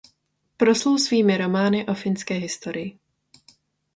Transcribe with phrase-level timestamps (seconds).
[0.57, 2.97] Proslul svými romány o finské historii.